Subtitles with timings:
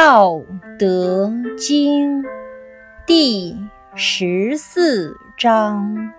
[0.00, 0.40] 道
[0.78, 2.22] 德经
[3.04, 3.58] 第
[3.96, 6.12] 十四章：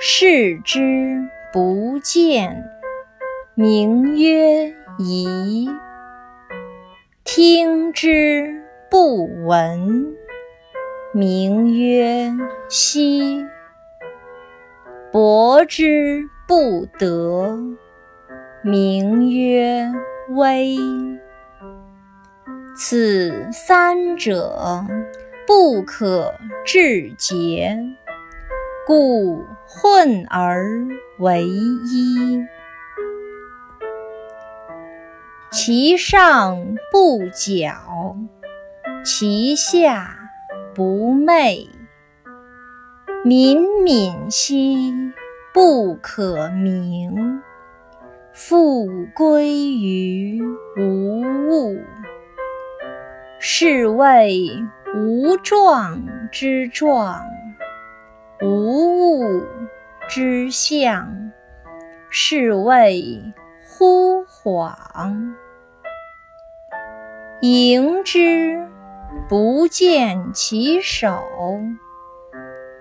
[0.00, 1.22] 视之
[1.52, 2.64] 不见，
[3.54, 5.68] 名曰夷；
[7.22, 8.60] 听之
[8.90, 10.16] 不闻，
[11.12, 12.32] 名曰
[12.68, 13.46] 希；
[15.12, 17.56] 博之不得，
[18.64, 19.92] 名曰
[20.30, 20.76] 微。
[22.76, 24.86] 此三者，
[25.46, 27.94] 不可致诘，
[28.86, 30.86] 故混而
[31.18, 32.44] 为一。
[35.50, 38.16] 其上不矫，
[39.04, 40.30] 其下
[40.74, 41.68] 不昧，
[43.24, 44.92] 敏敏兮
[45.54, 47.42] 不可名，
[48.32, 48.67] 复
[49.14, 50.42] 归于
[50.76, 51.80] 无物。
[53.38, 54.48] 是谓
[54.94, 57.20] 无状之状，
[58.40, 59.42] 无物
[60.08, 61.32] 之象。
[62.10, 63.22] 是谓
[63.62, 64.74] 惚恍。
[67.42, 68.66] 迎之
[69.28, 71.22] 不见其首，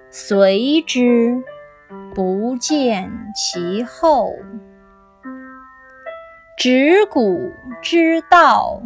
[0.10, 1.44] 随之
[2.16, 4.34] 不见其后。
[6.58, 8.82] 执古之道。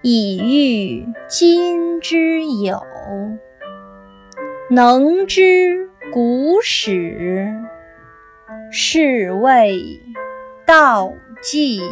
[0.00, 2.82] 以御今之有，
[4.70, 7.52] 能知古始，
[8.72, 10.00] 是谓
[10.64, 11.82] 道纪。